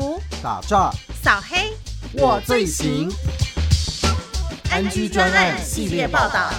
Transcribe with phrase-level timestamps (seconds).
[0.00, 0.90] 毒、打诈、
[1.22, 1.74] 扫黑，
[2.14, 3.06] 我最行。
[4.70, 6.50] 安居专案系列报道。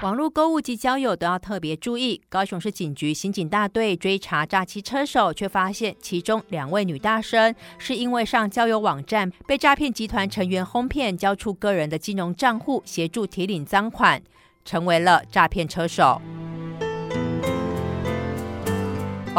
[0.00, 2.22] 网络购物及交友都要特别注意。
[2.28, 14.22] 高雄市警局刑警大队追查诈欺车手，却发现其中两位女大生是因为上交友网站被诈骗集团成员哄骗，交出个人的金融账户，协助提领赃款，
[14.64, 16.22] 成为了诈骗车手。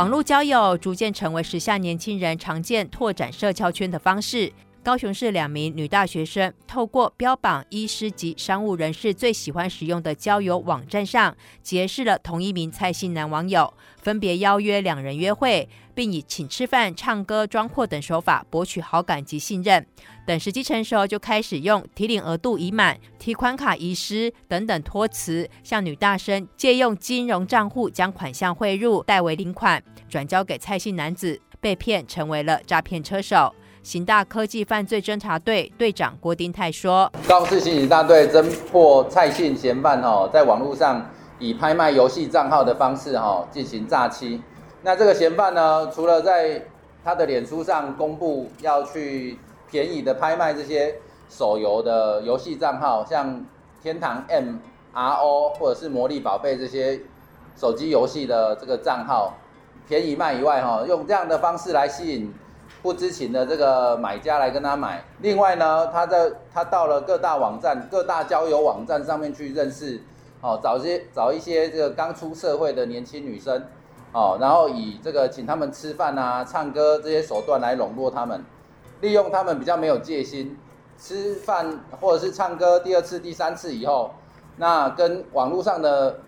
[0.02, 4.52] 网络交友逐渐成为时下年轻人常见拓展社交圈的方式。
[4.82, 19.86] 高雄市两名女大学生透过标榜医师及商务人士最喜欢使用的交友网站上结识了同一名蔡姓男网友，分别邀约两人约会，并以请吃饭、唱歌、装阔等手法博取好感及信任。
[20.26, 33.54] 等时机成熟，就开始用提领额度已满、提款卡遗失等等托词，向女大生借用金融账户将款项汇入，代为领款，转交给蔡姓男子，被骗成为了诈骗车手。
[33.84, 44.40] 刑大科技犯罪侦查队队长郭丁泰说：“高雄市刑警大队侦破蔡姓嫌犯哦，在网络上以拍卖游戏账号的方式哦进行诈欺。
[44.84, 46.62] 那这个嫌犯呢，除了在
[47.04, 49.38] 他的脸书上公布要去
[49.70, 50.96] 便宜的拍卖这些
[51.30, 53.46] 手游的游戏账号，像
[53.82, 54.56] 天堂 M、
[54.94, 57.00] RO 或者是魔力宝贝这些
[57.56, 59.34] 手机游戏的这个账号
[59.88, 62.34] 便宜卖以外哈，用这样的方式来吸引。”
[62.82, 70.02] 不知情的这个买家来跟他买，另外呢，他在他到了各大网站、各大交友网站上面去认识，
[70.42, 73.64] 哦，找些找一些这个刚出社会的年轻女生，
[74.14, 78.44] 哦，然后以这个请他们吃饭啊、唱歌这些手段来笼络他们，
[79.02, 80.58] 利用他们比较没有戒心，
[80.98, 84.12] 吃饭或者是唱歌第二次、第三次以后，
[84.58, 86.20] 那跟网络上的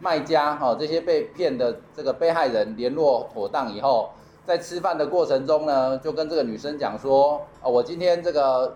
[0.00, 4.10] 卖家，哦，这些被骗的这个被害人联络妥当以后。
[4.46, 8.74] 在吃饭的过程中呢，就跟这个女生讲说，哦，我今天这个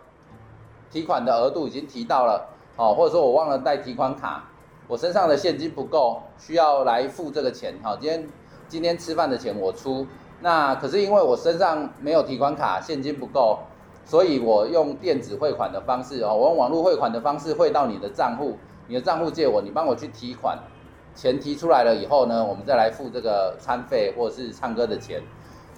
[0.90, 2.46] 提款的额度已经提到了，
[2.76, 4.44] 哦，或者说我忘了带提款卡，
[4.86, 8.28] 我身上的现金不够，需要来付这个钱，哈，今天
[8.72, 10.06] 今天吃饭的钱我出，
[10.40, 13.58] 那可是因为我身上没有提款卡，现金不够，
[14.02, 18.56] 所以我用电子汇款的方式，哦，我用网络汇款的方式汇到你的账户，
[18.86, 20.58] 你的账户借我，你帮我去提款，
[21.14, 25.20] 钱提出来了以后呢，我们再来付这个餐费或者是唱歌的钱。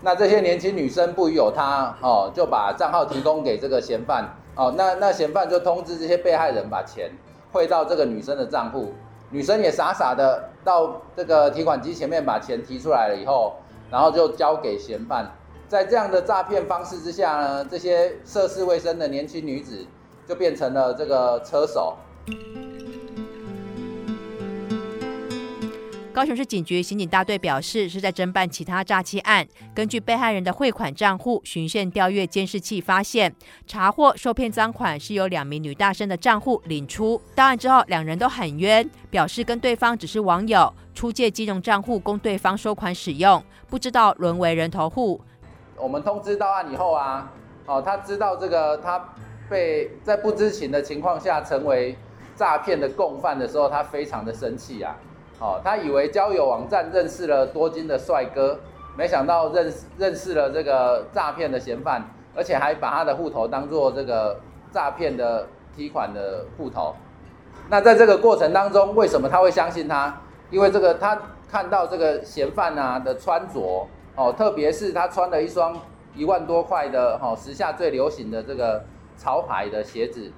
[0.00, 4.72] 那这些年轻女生不疑有他哦，就把账号提供给这个嫌犯哦。
[4.76, 7.10] 那那嫌犯就通知这些被害人把钱
[7.50, 8.92] 汇到这个女生的账户，
[9.34, 13.56] 女生也傻傻的到这个提款机前面把钱提出来了以后，
[13.90, 15.28] 然后就交给嫌犯。
[15.66, 19.84] 在这样的诈骗方式之下呢，这些涉世未深的年轻女子
[20.24, 21.96] 就变成了这个车手。
[26.14, 29.44] 高雄市警局刑警大队表示，是在侦办其他诈欺案，
[29.74, 33.34] 根据被害人的汇款账户循线调阅监视器，发现
[33.66, 37.20] 查获受骗赃款是由两名女大生的账户领出。
[37.34, 45.20] 到案之后，两人都很冤，表示跟对方只是网友，出借金融账户供对方收款使用，不知道沦为人头户。
[45.74, 47.32] 我们通知到案以后啊，
[47.66, 49.04] 哦，他知道这个他
[49.50, 51.98] 被在不知情的情况下成为
[52.36, 54.94] 诈骗的共犯的时候，他非常的生气啊。
[55.40, 58.58] 哦，他以为交友网站认识了多金的帅哥，
[58.96, 62.02] 没想到认识认识了这个诈骗的嫌犯，
[62.34, 64.40] 而且还把他的户头当做这个
[64.72, 65.46] 诈骗的
[65.76, 66.94] 提款的户头。
[67.68, 70.20] 那在这个过程当中，为什么他会相信他？
[70.50, 75.76] 因为这个他看到这个嫌犯啊的穿着，哦，特别是他穿了一双
[76.14, 78.84] 一万多块的哦时下最流行的这个
[79.18, 80.30] 潮牌的鞋子，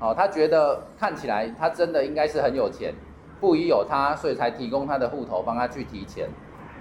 [0.00, 2.92] 哦，他觉得看起来他真的应该是很有钱。
[3.42, 6.28] 不疑有他，所以才提供他的户头帮他去提钱。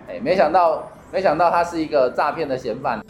[0.08, 3.04] 哎，没想到，没想到他是一个诈骗的嫌犯。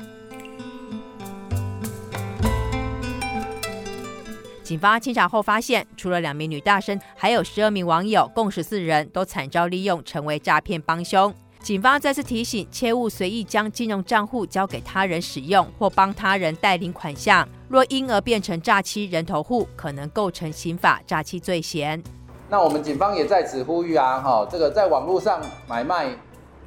[4.63, 11.33] 警方清查后发现，除了两名女大生，还有十二名网友，共十四人都惨遭利用，成为诈骗帮凶。
[11.59, 17.45] 警方再次提醒，切勿随意将金融账户交给他人使用，或帮他人代领款项。
[17.67, 22.01] 若因而变成诈欺人头户，可能构成刑法诈欺罪嫌。
[22.51, 25.39] 那我们警方也在此呼吁啊，哈，这个在网络上
[25.69, 26.09] 买卖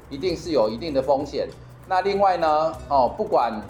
[0.09, 1.47] 一定是有一定的风险。
[1.87, 3.61] 那另外呢，哦，不管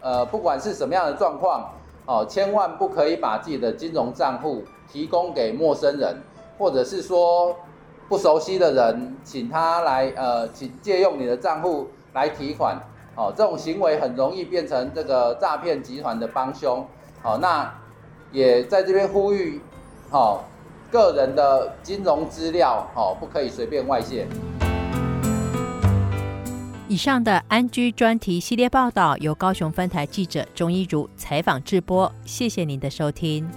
[0.00, 1.70] 呃不管是什么样的状况，
[2.06, 6.16] 哦，千万不可以把自己的金融账户提供给陌生人，
[6.56, 7.54] 或者是说
[8.08, 12.80] 不熟悉的人，请他来呃请借用你的账户来提款，
[13.16, 16.82] 哦，这种行为很容易变成这个诈骗集团的帮凶。
[17.22, 17.70] 哦，那
[18.32, 19.60] 也在这边呼吁，
[20.10, 20.40] 哦。
[20.90, 24.26] 个人的金融资料，哦，不可以随便外泄。
[26.88, 33.48] 以上的安居专题系列报道由高雄分台记者钟一如采访制播，谢谢您的收听。